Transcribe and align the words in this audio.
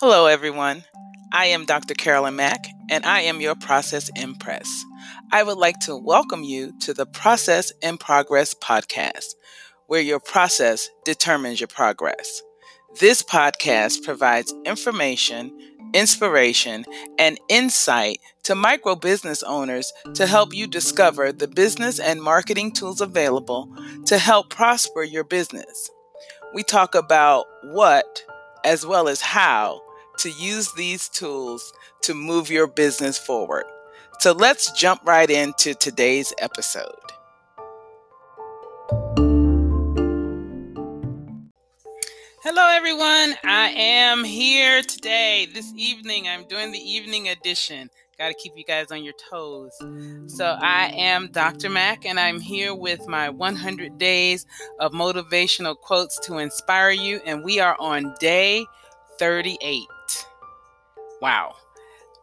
Hello, 0.00 0.24
everyone. 0.24 0.82
I 1.30 1.44
am 1.48 1.66
Dr. 1.66 1.92
Carolyn 1.92 2.34
Mack, 2.34 2.64
and 2.88 3.04
I 3.04 3.20
am 3.20 3.42
your 3.42 3.54
Process 3.54 4.10
Impress. 4.16 4.82
I 5.30 5.42
would 5.42 5.58
like 5.58 5.78
to 5.80 5.94
welcome 5.94 6.42
you 6.42 6.72
to 6.80 6.94
the 6.94 7.04
Process 7.04 7.70
in 7.82 7.98
Progress 7.98 8.54
podcast, 8.54 9.34
where 9.88 10.00
your 10.00 10.18
process 10.18 10.88
determines 11.04 11.60
your 11.60 11.68
progress. 11.68 12.40
This 12.98 13.20
podcast 13.20 14.02
provides 14.02 14.54
information, 14.64 15.52
inspiration, 15.92 16.86
and 17.18 17.38
insight 17.50 18.20
to 18.44 18.54
micro 18.54 18.96
business 18.96 19.42
owners 19.42 19.92
to 20.14 20.26
help 20.26 20.54
you 20.54 20.66
discover 20.66 21.30
the 21.30 21.46
business 21.46 22.00
and 22.00 22.22
marketing 22.22 22.72
tools 22.72 23.02
available 23.02 23.68
to 24.06 24.16
help 24.16 24.48
prosper 24.48 25.02
your 25.02 25.24
business. 25.24 25.90
We 26.54 26.62
talk 26.62 26.94
about 26.94 27.44
what, 27.64 28.24
as 28.64 28.86
well 28.86 29.06
as 29.06 29.20
how, 29.20 29.82
to 30.20 30.30
use 30.30 30.70
these 30.72 31.08
tools 31.08 31.72
to 32.02 32.12
move 32.12 32.50
your 32.50 32.66
business 32.66 33.16
forward. 33.16 33.64
So 34.18 34.32
let's 34.32 34.70
jump 34.72 35.00
right 35.06 35.30
into 35.30 35.72
today's 35.72 36.34
episode. 36.38 36.92
Hello, 42.42 42.68
everyone. 42.70 43.34
I 43.44 43.72
am 43.74 44.22
here 44.22 44.82
today, 44.82 45.48
this 45.54 45.72
evening. 45.74 46.28
I'm 46.28 46.46
doing 46.48 46.70
the 46.70 46.78
evening 46.78 47.28
edition. 47.28 47.88
Got 48.18 48.28
to 48.28 48.34
keep 48.34 48.52
you 48.56 48.64
guys 48.64 48.90
on 48.90 49.02
your 49.02 49.14
toes. 49.30 49.72
So, 50.26 50.56
I 50.60 50.92
am 50.94 51.30
Dr. 51.32 51.70
Mack, 51.70 52.04
and 52.04 52.20
I'm 52.20 52.40
here 52.40 52.74
with 52.74 53.06
my 53.08 53.30
100 53.30 53.96
days 53.96 54.44
of 54.78 54.92
motivational 54.92 55.74
quotes 55.78 56.18
to 56.26 56.36
inspire 56.36 56.90
you. 56.90 57.20
And 57.24 57.42
we 57.42 57.60
are 57.60 57.76
on 57.80 58.14
day 58.20 58.66
38. 59.20 59.86
Wow. 61.20 61.54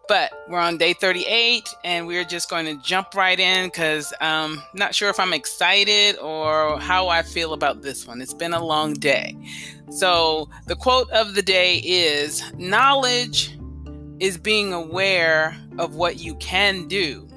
But 0.07 0.31
we're 0.49 0.59
on 0.59 0.79
day 0.79 0.93
38 0.93 1.69
and 1.83 2.07
we're 2.07 2.23
just 2.23 2.49
going 2.49 2.65
to 2.65 2.83
jump 2.83 3.13
right 3.13 3.39
in 3.39 3.67
because 3.67 4.11
I'm 4.19 4.53
um, 4.53 4.63
not 4.73 4.95
sure 4.95 5.09
if 5.09 5.19
I'm 5.19 5.31
excited 5.31 6.17
or 6.17 6.79
how 6.79 7.07
I 7.07 7.21
feel 7.21 7.53
about 7.53 7.83
this 7.83 8.07
one. 8.07 8.19
It's 8.19 8.33
been 8.33 8.53
a 8.53 8.65
long 8.65 8.93
day. 8.93 9.37
So, 9.91 10.49
the 10.65 10.75
quote 10.75 11.09
of 11.11 11.35
the 11.35 11.43
day 11.43 11.77
is 11.85 12.41
Knowledge 12.57 13.59
is 14.19 14.39
being 14.39 14.73
aware 14.73 15.55
of 15.77 15.93
what 15.93 16.19
you 16.19 16.33
can 16.35 16.87
do, 16.87 17.27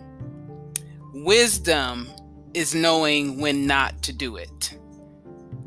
wisdom 1.13 2.09
is 2.55 2.75
knowing 2.75 3.41
when 3.41 3.67
not 3.67 4.03
to 4.05 4.13
do 4.15 4.37
it. 4.37 4.79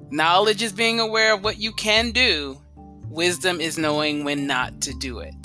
Knowledge 0.09 0.63
is 0.63 0.73
being 0.73 0.99
aware 0.99 1.33
of 1.33 1.43
what 1.43 1.59
you 1.59 1.71
can 1.73 2.11
do, 2.11 2.62
wisdom 3.13 3.61
is 3.61 3.77
knowing 3.77 4.23
when 4.23 4.47
not 4.47 4.81
to 4.81 4.93
do 4.93 5.19
it. 5.19 5.35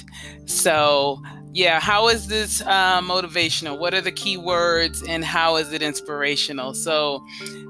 So, 0.46 1.22
yeah, 1.52 1.80
how 1.80 2.08
is 2.08 2.28
this 2.28 2.60
uh, 2.62 3.00
motivational? 3.00 3.78
What 3.78 3.94
are 3.94 4.00
the 4.00 4.12
key 4.12 4.36
words 4.36 5.02
and 5.02 5.24
how 5.24 5.56
is 5.56 5.72
it 5.72 5.82
inspirational? 5.82 6.74
So, 6.74 7.24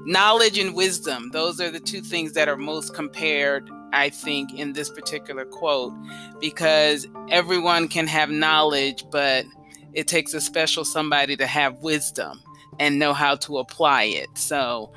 knowledge 0.05 0.57
and 0.57 0.75
wisdom, 0.75 1.29
those 1.31 1.61
are 1.61 1.71
the 1.71 1.79
two 1.79 2.01
things 2.01 2.33
that 2.33 2.47
are 2.47 2.57
most 2.57 2.93
compared, 2.93 3.69
I 3.93 4.09
think, 4.09 4.53
in 4.53 4.73
this 4.73 4.89
particular 4.89 5.45
quote, 5.45 5.93
because 6.39 7.07
everyone 7.29 7.87
can 7.87 8.07
have 8.07 8.29
knowledge, 8.29 9.05
but 9.11 9.45
it 9.93 10.07
takes 10.07 10.33
a 10.33 10.41
special 10.41 10.85
somebody 10.85 11.35
to 11.37 11.47
have 11.47 11.77
wisdom 11.79 12.41
and 12.79 12.99
know 12.99 13.13
how 13.13 13.35
to 13.35 13.57
apply 13.57 14.03
it. 14.03 14.29
So, 14.35 14.91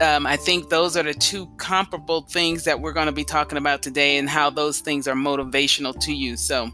um, 0.00 0.26
I 0.26 0.36
think 0.36 0.68
those 0.68 0.96
are 0.96 1.02
the 1.02 1.14
two 1.14 1.46
comparable 1.56 2.22
things 2.22 2.64
that 2.64 2.80
we're 2.80 2.92
going 2.92 3.06
to 3.06 3.12
be 3.12 3.24
talking 3.24 3.58
about 3.58 3.82
today 3.82 4.18
and 4.18 4.28
how 4.28 4.50
those 4.50 4.80
things 4.80 5.08
are 5.08 5.14
motivational 5.14 5.98
to 6.00 6.12
you. 6.12 6.36
So, 6.36 6.70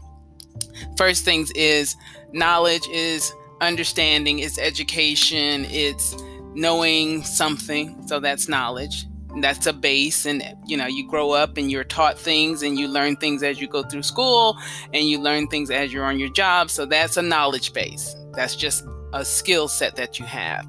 first 0.97 1.23
things 1.23 1.51
is 1.51 1.95
knowledge 2.33 2.87
is 2.89 3.33
understanding, 3.61 4.39
it's 4.39 4.57
education, 4.59 5.65
it's 5.69 6.15
knowing 6.53 7.23
something. 7.23 8.07
So 8.07 8.19
that's 8.19 8.47
knowledge. 8.47 9.05
That's 9.41 9.65
a 9.65 9.73
base, 9.73 10.27
and 10.27 10.43
you 10.67 10.77
know, 10.77 10.85
you 10.85 11.07
grow 11.07 11.31
up 11.31 11.57
and 11.57 11.71
you're 11.71 11.83
taught 11.83 12.19
things 12.19 12.61
and 12.61 12.77
you 12.77 12.87
learn 12.87 13.15
things 13.15 13.41
as 13.41 13.59
you 13.59 13.67
go 13.67 13.81
through 13.81 14.03
school 14.03 14.59
and 14.93 15.09
you 15.09 15.19
learn 15.19 15.47
things 15.47 15.71
as 15.71 15.91
you're 15.91 16.05
on 16.05 16.19
your 16.19 16.29
job. 16.29 16.69
So 16.69 16.85
that's 16.85 17.17
a 17.17 17.23
knowledge 17.23 17.73
base. 17.73 18.15
That's 18.33 18.55
just 18.55 18.85
a 19.11 19.25
skill 19.25 19.67
set 19.67 19.95
that 19.95 20.19
you 20.19 20.25
have. 20.25 20.67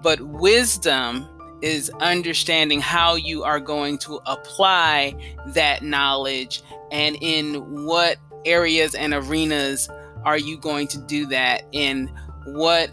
But 0.00 0.20
wisdom 0.20 1.28
is 1.64 1.88
understanding 2.00 2.78
how 2.78 3.14
you 3.14 3.42
are 3.42 3.58
going 3.58 3.96
to 3.96 4.20
apply 4.26 5.14
that 5.46 5.82
knowledge 5.82 6.62
and 6.92 7.16
in 7.22 7.86
what 7.86 8.18
areas 8.44 8.94
and 8.94 9.14
arenas 9.14 9.88
are 10.24 10.36
you 10.36 10.58
going 10.58 10.86
to 10.86 10.98
do 11.06 11.24
that 11.24 11.62
in 11.72 12.06
what 12.48 12.90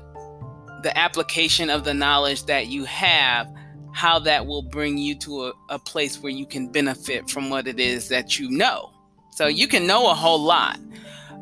the 0.84 0.98
application 0.98 1.70
of 1.70 1.84
the 1.84 1.94
knowledge 1.94 2.46
that 2.46 2.68
you 2.68 2.86
have 2.86 3.52
how 3.94 4.18
that 4.18 4.48
will 4.48 4.64
bring 4.64 4.98
you 4.98 5.16
to 5.16 5.48
a, 5.48 5.53
a, 5.70 5.78
place 5.78 6.22
where 6.22 6.32
you 6.32 6.46
can 6.46 6.72
benefit 6.72 7.30
from 7.30 7.50
what 7.50 7.68
it 7.68 7.78
is 7.78 8.08
that 8.08 8.40
you 8.40 8.50
know. 8.50 8.90
So 9.32 9.48
you 9.48 9.68
can 9.68 9.86
know 9.86 10.09
a 10.09 10.14
whole 10.14 10.40
lot 10.40 10.80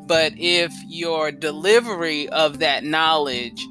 but 0.08 0.34
if 0.36 0.74
your 0.88 1.32
delivery 1.32 2.28
of 2.30 2.58
that 2.58 2.84
knowledge 2.84 3.64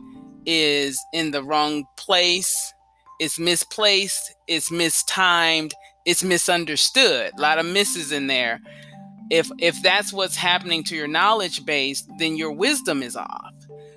is 0.47 0.97
in 1.13 1.33
the 1.33 1.43
wrong 1.43 1.85
place 1.97 2.73
it's 3.19 3.39
misplaced 3.39 4.35
it's 4.47 4.71
mistimed 4.71 5.75
it's 6.09 6.25
misunderstood. 6.25 7.33
A 7.37 7.41
lot 7.41 7.59
of 7.59 7.67
misses 7.67 8.13
in 8.13 8.29
there. 8.29 8.61
If 9.31 9.51
if 9.59 9.83
that's 9.83 10.11
what's 10.11 10.37
happening 10.37 10.83
to 10.85 10.97
your 10.97 11.07
knowledge 11.07 11.67
base 11.67 12.07
then 12.19 12.37
your 12.37 12.53
wisdom 12.53 13.03
is 13.03 13.15
off. 13.15 13.53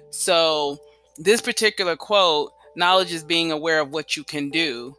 So 0.09 0.77
this 1.17 1.39
particular 1.39 1.95
quote 1.95 2.51
knowledge 2.75 3.13
is 3.13 3.23
being 3.23 3.51
aware 3.51 3.79
of 3.79 3.91
what 3.91 4.17
you 4.17 4.25
can 4.25 4.49
do. 4.49 4.93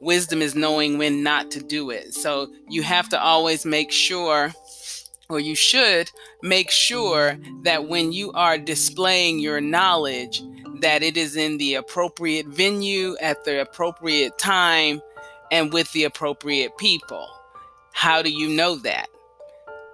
Wisdom 0.00 0.42
is 0.42 0.54
knowing 0.54 0.98
when 0.98 1.22
not 1.22 1.50
to 1.52 1.60
do 1.62 1.90
it. 1.90 2.14
So 2.14 2.48
you 2.68 2.82
have 2.82 3.08
to 3.10 3.20
always 3.20 3.64
make 3.64 3.92
sure 3.92 4.52
or 5.28 5.38
you 5.38 5.54
should 5.54 6.10
make 6.42 6.70
sure 6.70 7.38
that 7.62 7.86
when 7.86 8.12
you 8.12 8.32
are 8.32 8.58
displaying 8.58 9.38
your 9.38 9.60
knowledge 9.60 10.42
that 10.80 11.02
it 11.02 11.16
is 11.16 11.36
in 11.36 11.58
the 11.58 11.74
appropriate 11.74 12.46
venue 12.46 13.16
at 13.20 13.44
the 13.44 13.60
appropriate 13.60 14.38
time 14.38 15.00
and 15.50 15.72
with 15.72 15.90
the 15.92 16.04
appropriate 16.04 16.76
people 16.78 17.28
how 17.92 18.22
do 18.22 18.30
you 18.30 18.48
know 18.48 18.76
that 18.76 19.08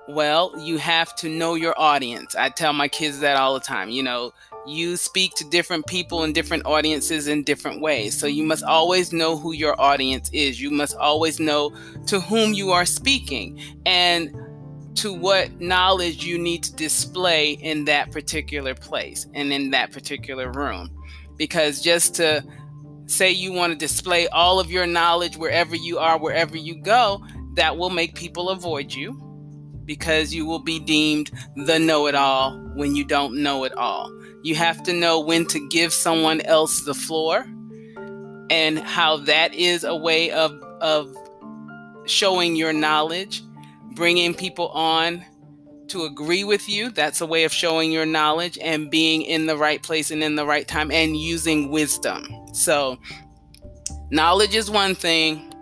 well, 0.06 0.52
you 0.58 0.76
have 0.78 1.14
to 1.16 1.28
know 1.28 1.54
your 1.54 1.74
audience. 1.78 2.34
I 2.34 2.50
tell 2.50 2.72
my 2.72 2.88
kids 2.88 3.20
that 3.20 3.36
all 3.36 3.54
the 3.54 3.60
time. 3.60 3.88
You 3.88 4.02
know, 4.02 4.32
you 4.66 4.96
speak 4.96 5.34
to 5.36 5.48
different 5.48 5.86
people 5.86 6.24
and 6.24 6.34
different 6.34 6.66
audiences 6.66 7.26
in 7.26 7.42
different 7.42 7.80
ways. 7.80 8.18
So 8.18 8.26
you 8.26 8.42
must 8.42 8.64
always 8.64 9.12
know 9.12 9.36
who 9.38 9.52
your 9.52 9.80
audience 9.80 10.28
is. 10.32 10.60
You 10.60 10.70
must 10.70 10.96
always 10.96 11.40
know 11.40 11.72
to 12.06 12.20
whom 12.20 12.52
you 12.52 12.70
are 12.72 12.84
speaking 12.84 13.60
and 13.86 14.34
to 14.96 15.12
what 15.12 15.60
knowledge 15.60 16.24
you 16.24 16.38
need 16.38 16.62
to 16.64 16.74
display 16.74 17.52
in 17.52 17.84
that 17.86 18.10
particular 18.10 18.74
place 18.74 19.26
and 19.34 19.52
in 19.52 19.70
that 19.70 19.92
particular 19.92 20.50
room. 20.50 20.90
Because 21.36 21.80
just 21.80 22.14
to 22.16 22.44
say 23.06 23.30
you 23.30 23.52
want 23.52 23.72
to 23.72 23.78
display 23.78 24.28
all 24.28 24.60
of 24.60 24.70
your 24.70 24.86
knowledge 24.86 25.36
wherever 25.36 25.74
you 25.76 25.98
are, 25.98 26.18
wherever 26.18 26.56
you 26.56 26.80
go, 26.80 27.22
that 27.54 27.76
will 27.76 27.90
make 27.90 28.14
people 28.14 28.50
avoid 28.50 28.92
you 28.92 29.20
because 29.84 30.34
you 30.34 30.46
will 30.46 30.60
be 30.60 30.78
deemed 30.78 31.30
the 31.56 31.78
know 31.78 32.06
it 32.06 32.14
all 32.14 32.56
when 32.74 32.94
you 32.94 33.04
don't 33.04 33.34
know 33.34 33.64
it 33.64 33.72
all. 33.76 34.10
You 34.42 34.54
have 34.54 34.82
to 34.84 34.92
know 34.92 35.20
when 35.20 35.46
to 35.46 35.68
give 35.68 35.92
someone 35.92 36.40
else 36.42 36.84
the 36.84 36.94
floor 36.94 37.46
and 38.50 38.78
how 38.78 39.18
that 39.18 39.54
is 39.54 39.84
a 39.84 39.96
way 39.96 40.30
of, 40.30 40.52
of 40.80 41.14
showing 42.06 42.56
your 42.56 42.72
knowledge, 42.72 43.42
bringing 43.94 44.34
people 44.34 44.68
on 44.68 45.24
to 45.88 46.04
agree 46.04 46.44
with 46.44 46.68
you. 46.68 46.90
That's 46.90 47.20
a 47.20 47.26
way 47.26 47.44
of 47.44 47.52
showing 47.52 47.92
your 47.92 48.06
knowledge 48.06 48.58
and 48.60 48.90
being 48.90 49.22
in 49.22 49.46
the 49.46 49.56
right 49.56 49.82
place 49.82 50.10
and 50.10 50.22
in 50.22 50.36
the 50.36 50.46
right 50.46 50.66
time 50.66 50.90
and 50.90 51.16
using 51.16 51.70
wisdom. 51.70 52.26
So, 52.52 52.98
knowledge 54.10 54.54
is 54.54 54.70
one 54.70 54.94
thing, 54.94 55.52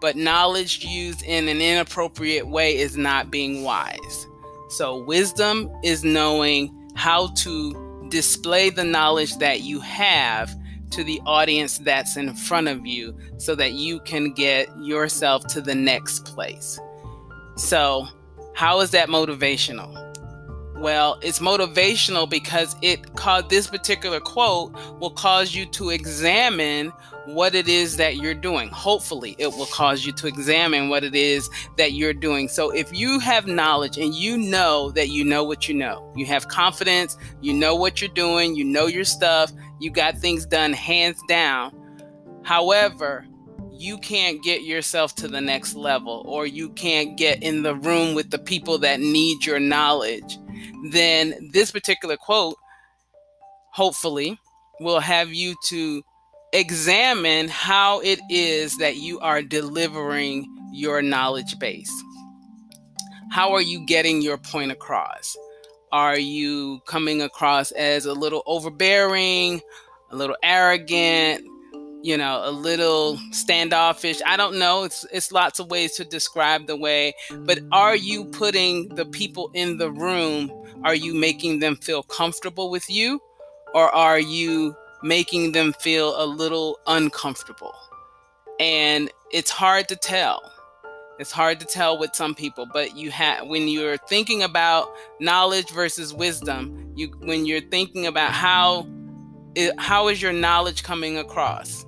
but 0.00 0.16
knowledge 0.16 0.84
used 0.84 1.22
in 1.22 1.48
an 1.48 1.60
inappropriate 1.60 2.46
way 2.46 2.76
is 2.76 2.96
not 2.96 3.30
being 3.30 3.62
wise. 3.62 4.26
So, 4.70 5.02
wisdom 5.04 5.70
is 5.82 6.04
knowing 6.04 6.76
how 6.94 7.28
to 7.28 8.06
display 8.08 8.70
the 8.70 8.84
knowledge 8.84 9.36
that 9.38 9.60
you 9.60 9.80
have 9.80 10.54
to 10.90 11.04
the 11.04 11.20
audience 11.24 11.78
that's 11.78 12.16
in 12.16 12.34
front 12.34 12.66
of 12.66 12.84
you 12.84 13.16
so 13.38 13.54
that 13.54 13.72
you 13.72 14.00
can 14.00 14.32
get 14.32 14.68
yourself 14.78 15.46
to 15.46 15.60
the 15.60 15.74
next 15.74 16.24
place. 16.24 16.80
So, 17.60 18.08
how 18.54 18.80
is 18.80 18.90
that 18.92 19.10
motivational? 19.10 19.94
Well, 20.78 21.18
it's 21.20 21.40
motivational 21.40 22.28
because 22.28 22.74
it 22.80 23.16
called 23.16 23.50
this 23.50 23.66
particular 23.66 24.18
quote 24.18 24.72
will 24.98 25.10
cause 25.10 25.54
you 25.54 25.66
to 25.66 25.90
examine 25.90 26.88
what 27.26 27.54
it 27.54 27.68
is 27.68 27.98
that 27.98 28.16
you're 28.16 28.32
doing. 28.32 28.70
Hopefully, 28.70 29.36
it 29.38 29.48
will 29.48 29.66
cause 29.66 30.06
you 30.06 30.12
to 30.12 30.26
examine 30.26 30.88
what 30.88 31.04
it 31.04 31.14
is 31.14 31.50
that 31.76 31.92
you're 31.92 32.14
doing. 32.14 32.48
So, 32.48 32.70
if 32.70 32.96
you 32.98 33.18
have 33.18 33.46
knowledge 33.46 33.98
and 33.98 34.14
you 34.14 34.38
know 34.38 34.90
that 34.92 35.10
you 35.10 35.22
know 35.22 35.44
what 35.44 35.68
you 35.68 35.74
know, 35.74 36.10
you 36.16 36.24
have 36.24 36.48
confidence, 36.48 37.18
you 37.42 37.52
know 37.52 37.74
what 37.74 38.00
you're 38.00 38.08
doing, 38.08 38.56
you 38.56 38.64
know 38.64 38.86
your 38.86 39.04
stuff, 39.04 39.52
you 39.80 39.90
got 39.90 40.16
things 40.16 40.46
done 40.46 40.72
hands 40.72 41.20
down. 41.28 41.72
However, 42.42 43.26
you 43.80 43.96
can't 43.98 44.42
get 44.42 44.62
yourself 44.62 45.14
to 45.14 45.28
the 45.28 45.40
next 45.40 45.74
level 45.74 46.22
or 46.26 46.46
you 46.46 46.68
can't 46.70 47.16
get 47.16 47.42
in 47.42 47.62
the 47.62 47.74
room 47.74 48.14
with 48.14 48.30
the 48.30 48.38
people 48.38 48.78
that 48.78 49.00
need 49.00 49.44
your 49.44 49.58
knowledge 49.58 50.38
then 50.84 51.50
this 51.52 51.70
particular 51.70 52.16
quote, 52.16 52.56
hopefully, 53.72 54.38
will 54.80 55.00
have 55.00 55.32
you 55.32 55.54
to 55.64 56.02
examine 56.52 57.48
how 57.48 58.00
it 58.00 58.18
is 58.30 58.78
that 58.78 58.96
you 58.96 59.20
are 59.20 59.42
delivering 59.42 60.46
your 60.72 61.02
knowledge 61.02 61.58
base. 61.58 61.92
How 63.30 63.52
are 63.52 63.62
you 63.62 63.84
getting 63.86 64.22
your 64.22 64.38
point 64.38 64.72
across? 64.72 65.36
Are 65.92 66.18
you 66.18 66.80
coming 66.86 67.22
across 67.22 67.72
as 67.72 68.06
a 68.06 68.14
little 68.14 68.42
overbearing, 68.46 69.60
a 70.10 70.16
little 70.16 70.36
arrogant, 70.42 71.44
you 72.02 72.16
know, 72.16 72.42
a 72.44 72.50
little 72.50 73.18
standoffish. 73.30 74.20
I 74.26 74.36
don't 74.36 74.58
know. 74.58 74.84
It's 74.84 75.04
it's 75.12 75.32
lots 75.32 75.58
of 75.58 75.70
ways 75.70 75.92
to 75.96 76.04
describe 76.04 76.66
the 76.66 76.76
way, 76.76 77.14
but 77.30 77.60
are 77.72 77.96
you 77.96 78.24
putting 78.24 78.88
the 78.94 79.04
people 79.04 79.50
in 79.54 79.78
the 79.78 79.90
room, 79.90 80.50
are 80.84 80.94
you 80.94 81.14
making 81.14 81.58
them 81.58 81.76
feel 81.76 82.02
comfortable 82.02 82.70
with 82.70 82.88
you 82.88 83.20
or 83.74 83.94
are 83.94 84.18
you 84.18 84.74
making 85.02 85.52
them 85.52 85.72
feel 85.74 86.20
a 86.22 86.26
little 86.26 86.78
uncomfortable? 86.86 87.74
And 88.58 89.10
it's 89.30 89.50
hard 89.50 89.88
to 89.88 89.96
tell. 89.96 90.42
It's 91.18 91.30
hard 91.30 91.60
to 91.60 91.66
tell 91.66 91.98
with 91.98 92.16
some 92.16 92.34
people, 92.34 92.66
but 92.72 92.96
you 92.96 93.10
have 93.10 93.46
when 93.46 93.68
you're 93.68 93.98
thinking 93.98 94.42
about 94.42 94.90
knowledge 95.20 95.68
versus 95.70 96.14
wisdom, 96.14 96.92
you 96.96 97.08
when 97.18 97.44
you're 97.44 97.60
thinking 97.60 98.06
about 98.06 98.32
how 98.32 98.88
how 99.76 100.08
is 100.08 100.22
your 100.22 100.32
knowledge 100.32 100.82
coming 100.82 101.18
across? 101.18 101.84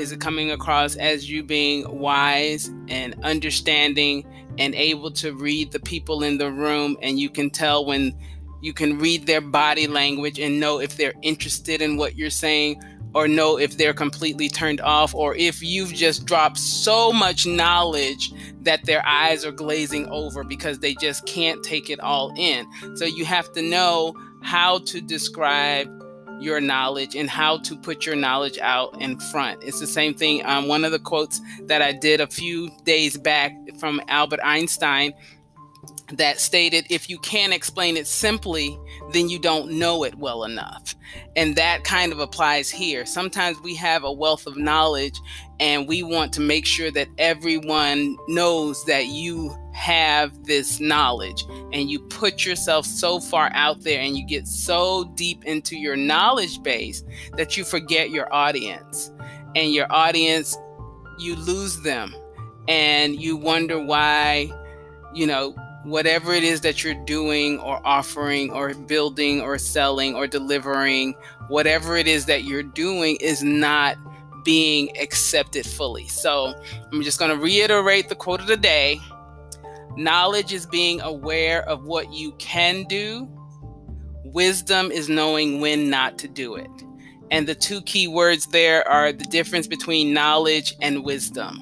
Is 0.00 0.12
it 0.12 0.20
coming 0.20 0.50
across 0.50 0.96
as 0.96 1.28
you 1.28 1.42
being 1.42 1.84
wise 1.98 2.68
and 2.88 3.14
understanding 3.22 4.24
and 4.56 4.74
able 4.74 5.10
to 5.10 5.34
read 5.34 5.72
the 5.72 5.80
people 5.80 6.22
in 6.22 6.38
the 6.38 6.50
room? 6.50 6.96
And 7.02 7.20
you 7.20 7.28
can 7.28 7.50
tell 7.50 7.84
when 7.84 8.18
you 8.62 8.72
can 8.72 8.98
read 8.98 9.26
their 9.26 9.42
body 9.42 9.86
language 9.86 10.38
and 10.38 10.58
know 10.58 10.80
if 10.80 10.96
they're 10.96 11.12
interested 11.20 11.82
in 11.82 11.98
what 11.98 12.16
you're 12.16 12.30
saying 12.30 12.82
or 13.14 13.28
know 13.28 13.58
if 13.58 13.76
they're 13.76 13.92
completely 13.92 14.48
turned 14.48 14.80
off 14.80 15.14
or 15.14 15.34
if 15.34 15.62
you've 15.62 15.92
just 15.92 16.24
dropped 16.24 16.56
so 16.56 17.12
much 17.12 17.46
knowledge 17.46 18.32
that 18.62 18.82
their 18.86 19.04
eyes 19.06 19.44
are 19.44 19.52
glazing 19.52 20.08
over 20.08 20.44
because 20.44 20.78
they 20.78 20.94
just 20.94 21.26
can't 21.26 21.62
take 21.62 21.90
it 21.90 22.00
all 22.00 22.32
in. 22.38 22.66
So 22.96 23.04
you 23.04 23.26
have 23.26 23.52
to 23.52 23.60
know 23.60 24.14
how 24.42 24.78
to 24.78 25.02
describe 25.02 25.88
your 26.40 26.60
knowledge 26.60 27.14
and 27.14 27.28
how 27.28 27.58
to 27.58 27.76
put 27.76 28.06
your 28.06 28.16
knowledge 28.16 28.58
out 28.58 29.00
in 29.00 29.18
front. 29.18 29.62
It's 29.62 29.80
the 29.80 29.86
same 29.86 30.14
thing. 30.14 30.44
Um, 30.46 30.68
one 30.68 30.84
of 30.84 30.92
the 30.92 30.98
quotes 30.98 31.40
that 31.62 31.82
I 31.82 31.92
did 31.92 32.20
a 32.20 32.26
few 32.26 32.70
days 32.84 33.16
back 33.16 33.52
from 33.78 34.00
Albert 34.08 34.40
Einstein 34.42 35.12
that 36.12 36.40
stated 36.40 36.86
if 36.90 37.08
you 37.08 37.18
can't 37.18 37.52
explain 37.52 37.96
it 37.96 38.06
simply, 38.06 38.78
then 39.12 39.28
you 39.28 39.38
don't 39.38 39.70
know 39.70 40.04
it 40.04 40.14
well 40.16 40.44
enough. 40.44 40.94
And 41.36 41.56
that 41.56 41.84
kind 41.84 42.12
of 42.12 42.18
applies 42.18 42.70
here. 42.70 43.06
Sometimes 43.06 43.60
we 43.60 43.74
have 43.76 44.04
a 44.04 44.12
wealth 44.12 44.46
of 44.46 44.56
knowledge 44.56 45.18
and 45.58 45.86
we 45.86 46.02
want 46.02 46.32
to 46.34 46.40
make 46.40 46.66
sure 46.66 46.90
that 46.90 47.08
everyone 47.18 48.16
knows 48.28 48.84
that 48.86 49.06
you 49.06 49.56
have 49.72 50.44
this 50.44 50.80
knowledge 50.80 51.44
and 51.72 51.90
you 51.90 52.00
put 52.00 52.44
yourself 52.44 52.84
so 52.84 53.20
far 53.20 53.50
out 53.54 53.82
there 53.82 54.00
and 54.00 54.16
you 54.16 54.26
get 54.26 54.46
so 54.46 55.04
deep 55.14 55.44
into 55.44 55.76
your 55.76 55.96
knowledge 55.96 56.62
base 56.62 57.04
that 57.36 57.56
you 57.56 57.64
forget 57.64 58.10
your 58.10 58.32
audience. 58.32 59.12
And 59.56 59.72
your 59.72 59.86
audience 59.90 60.56
you 61.20 61.36
lose 61.36 61.80
them 61.82 62.14
and 62.68 63.20
you 63.20 63.36
wonder 63.36 63.78
why 63.78 64.50
you 65.14 65.26
know 65.26 65.54
whatever 65.84 66.32
it 66.32 66.44
is 66.44 66.60
that 66.60 66.84
you're 66.84 67.04
doing 67.04 67.58
or 67.60 67.80
offering 67.86 68.50
or 68.52 68.74
building 68.74 69.40
or 69.40 69.58
selling 69.58 70.14
or 70.14 70.26
delivering 70.26 71.14
whatever 71.48 71.96
it 71.96 72.06
is 72.06 72.26
that 72.26 72.44
you're 72.44 72.62
doing 72.62 73.16
is 73.20 73.42
not 73.42 73.96
being 74.44 74.90
accepted 74.98 75.66
fully. 75.66 76.06
So 76.08 76.54
i'm 76.92 77.02
just 77.02 77.18
going 77.18 77.30
to 77.30 77.42
reiterate 77.42 78.08
the 78.08 78.14
quote 78.14 78.40
of 78.40 78.46
the 78.46 78.56
day 78.56 79.00
Knowledge 80.00 80.54
is 80.54 80.64
being 80.64 80.98
aware 81.02 81.62
of 81.68 81.84
what 81.84 82.10
you 82.10 82.32
can 82.38 82.84
do. 82.84 83.28
Wisdom 84.24 84.90
is 84.90 85.10
knowing 85.10 85.60
when 85.60 85.90
not 85.90 86.18
to 86.20 86.26
do 86.26 86.54
it. 86.54 86.70
And 87.30 87.46
the 87.46 87.54
two 87.54 87.82
key 87.82 88.08
words 88.08 88.46
there 88.46 88.88
are 88.88 89.12
the 89.12 89.24
difference 89.24 89.66
between 89.66 90.14
knowledge 90.14 90.74
and 90.80 91.04
wisdom 91.04 91.58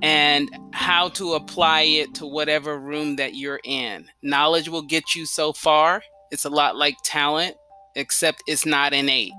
and 0.00 0.48
how 0.72 1.10
to 1.10 1.34
apply 1.34 1.82
it 1.82 2.14
to 2.14 2.26
whatever 2.26 2.78
room 2.78 3.16
that 3.16 3.34
you're 3.34 3.60
in. 3.64 4.06
Knowledge 4.22 4.70
will 4.70 4.80
get 4.80 5.14
you 5.14 5.26
so 5.26 5.52
far. 5.52 6.02
It's 6.30 6.46
a 6.46 6.50
lot 6.50 6.76
like 6.76 6.96
talent, 7.04 7.54
except 7.96 8.42
it's 8.46 8.64
not 8.64 8.94
innate. 8.94 9.32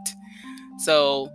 So, 0.78 1.32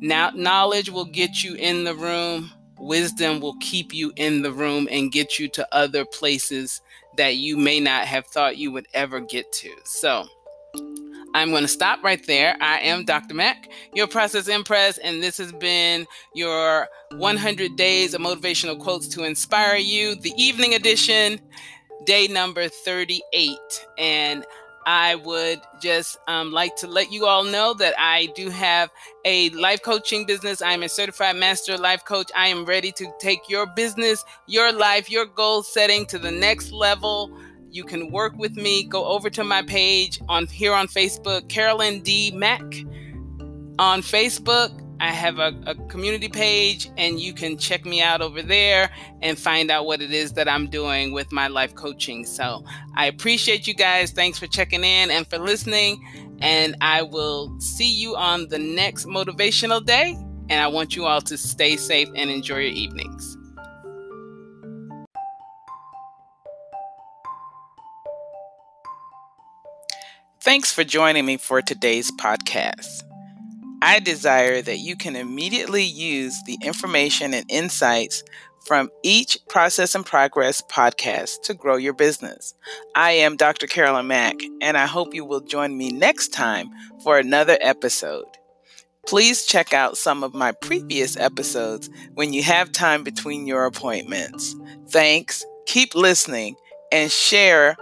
now 0.00 0.30
knowledge 0.36 0.88
will 0.88 1.06
get 1.06 1.42
you 1.42 1.54
in 1.54 1.82
the 1.82 1.96
room 1.96 2.52
wisdom 2.78 3.40
will 3.40 3.56
keep 3.60 3.94
you 3.94 4.12
in 4.16 4.42
the 4.42 4.52
room 4.52 4.88
and 4.90 5.12
get 5.12 5.38
you 5.38 5.48
to 5.48 5.66
other 5.74 6.04
places 6.04 6.80
that 7.16 7.36
you 7.36 7.56
may 7.56 7.80
not 7.80 8.06
have 8.06 8.26
thought 8.26 8.58
you 8.58 8.70
would 8.72 8.86
ever 8.94 9.20
get 9.20 9.50
to. 9.52 9.70
So, 9.84 10.26
I'm 11.36 11.50
going 11.50 11.62
to 11.62 11.68
stop 11.68 12.02
right 12.02 12.26
there. 12.26 12.56
I 12.62 12.78
am 12.78 13.04
Dr. 13.04 13.34
Mack, 13.34 13.70
your 13.92 14.06
process 14.06 14.48
impress, 14.48 14.96
and 14.96 15.22
this 15.22 15.36
has 15.36 15.52
been 15.52 16.06
your 16.34 16.88
100 17.12 17.76
days 17.76 18.14
of 18.14 18.22
motivational 18.22 18.80
quotes 18.80 19.06
to 19.08 19.24
inspire 19.24 19.76
you, 19.76 20.14
the 20.14 20.32
evening 20.38 20.72
edition, 20.72 21.38
day 22.06 22.26
number 22.26 22.68
38. 22.68 23.58
And 23.98 24.46
I 24.86 25.16
would 25.16 25.60
just 25.80 26.16
um, 26.28 26.52
like 26.52 26.76
to 26.76 26.86
let 26.86 27.10
you 27.12 27.26
all 27.26 27.42
know 27.42 27.74
that 27.74 27.94
I 27.98 28.26
do 28.36 28.48
have 28.50 28.90
a 29.24 29.50
life 29.50 29.82
coaching 29.82 30.24
business. 30.24 30.62
I'm 30.62 30.84
a 30.84 30.88
certified 30.88 31.34
master 31.36 31.76
life 31.76 32.04
coach. 32.04 32.30
I 32.36 32.46
am 32.46 32.64
ready 32.64 32.92
to 32.92 33.12
take 33.18 33.48
your 33.48 33.66
business, 33.66 34.24
your 34.46 34.72
life, 34.72 35.10
your 35.10 35.26
goal 35.26 35.64
setting 35.64 36.06
to 36.06 36.18
the 36.18 36.30
next 36.30 36.70
level. 36.70 37.36
You 37.72 37.82
can 37.82 38.12
work 38.12 38.36
with 38.38 38.56
me. 38.56 38.84
Go 38.84 39.04
over 39.06 39.28
to 39.30 39.42
my 39.42 39.62
page 39.62 40.20
on 40.28 40.46
here 40.46 40.72
on 40.72 40.86
Facebook, 40.86 41.48
Carolyn 41.48 42.00
D. 42.02 42.30
Mack 42.30 42.62
on 43.80 44.02
Facebook 44.02 44.85
I 45.00 45.10
have 45.10 45.38
a, 45.38 45.52
a, 45.66 45.74
community 45.88 46.28
page, 46.28 46.90
and 46.96 47.20
you 47.20 47.34
can 47.34 47.58
check 47.58 47.84
me 47.84 48.00
out 48.00 48.22
over 48.22 48.42
there 48.42 48.90
and 49.20 49.38
find 49.38 49.70
out 49.70 49.86
what 49.86 50.00
it 50.00 50.10
is 50.10 50.32
that 50.32 50.48
I'm 50.48 50.68
doing 50.68 51.12
with 51.12 51.30
my 51.32 51.48
life 51.48 51.74
coaching. 51.74 52.24
So 52.24 52.64
I 52.94 53.06
appreciate 53.06 53.66
you 53.66 53.74
guys. 53.74 54.12
Thanks 54.12 54.38
for 54.38 54.46
checking 54.46 54.84
in 54.84 55.10
and 55.10 55.28
for 55.28 55.38
listening. 55.38 56.02
And 56.40 56.76
I 56.80 57.02
will 57.02 57.58
see 57.60 57.92
you 57.92 58.16
on 58.16 58.48
the 58.48 58.58
next 58.58 59.06
motivational 59.06 59.84
day. 59.84 60.16
And 60.48 60.60
I 60.60 60.68
want 60.68 60.96
you 60.96 61.06
all 61.06 61.20
to 61.22 61.36
stay 61.36 61.76
safe 61.76 62.08
and 62.14 62.30
enjoy 62.30 62.58
your 62.58 62.72
evenings. 62.72 63.36
Thanks 70.40 70.72
for 70.72 70.84
joining 70.84 71.26
me 71.26 71.38
for 71.38 71.60
today's 71.60 72.12
podcast. 72.12 73.05
I 73.82 74.00
desire 74.00 74.62
that 74.62 74.78
you 74.78 74.96
can 74.96 75.16
immediately 75.16 75.84
use 75.84 76.34
the 76.46 76.58
information 76.62 77.34
and 77.34 77.44
insights 77.50 78.22
from 78.66 78.90
each 79.02 79.38
Process 79.48 79.94
in 79.94 80.02
Progress 80.02 80.62
podcast 80.62 81.42
to 81.42 81.54
grow 81.54 81.76
your 81.76 81.92
business. 81.92 82.54
I 82.94 83.12
am 83.12 83.36
Dr. 83.36 83.66
Carolyn 83.66 84.08
Mack, 84.08 84.36
and 84.60 84.76
I 84.76 84.86
hope 84.86 85.14
you 85.14 85.24
will 85.24 85.40
join 85.40 85.76
me 85.76 85.90
next 85.90 86.28
time 86.28 86.68
for 87.04 87.18
another 87.18 87.58
episode. 87.60 88.26
Please 89.06 89.46
check 89.46 89.72
out 89.72 89.96
some 89.96 90.24
of 90.24 90.34
my 90.34 90.50
previous 90.50 91.16
episodes 91.16 91.88
when 92.14 92.32
you 92.32 92.42
have 92.42 92.72
time 92.72 93.04
between 93.04 93.46
your 93.46 93.66
appointments. 93.66 94.56
Thanks, 94.88 95.44
keep 95.66 95.94
listening, 95.94 96.56
and 96.90 97.10
share 97.12 97.76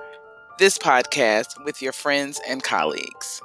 this 0.58 0.76
podcast 0.76 1.64
with 1.64 1.80
your 1.80 1.92
friends 1.92 2.40
and 2.46 2.62
colleagues. 2.62 3.40